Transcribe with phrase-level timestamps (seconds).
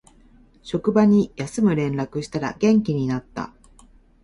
[0.63, 3.53] 職場に休む連絡したら元気になった